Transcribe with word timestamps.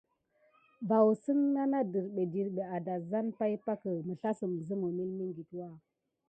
Vaoussən 0.91 1.37
na 1.57 1.65
kam 1.73 2.07
nane 2.13 2.23
dərɓé 2.33 2.63
adassane 2.77 3.31
pay 3.39 3.55
pakə, 3.65 3.91
məslassəm 4.07 4.53
zəmə 4.67 4.87
milmiŋɠitwa. 4.97 5.67